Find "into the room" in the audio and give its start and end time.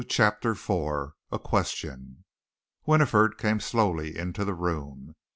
4.17-5.13